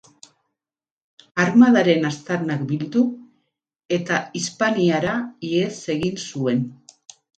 [1.43, 3.03] Armadaren aztarnak bildu
[3.99, 5.15] eta Hispaniara
[5.51, 6.65] ihes egin zuen.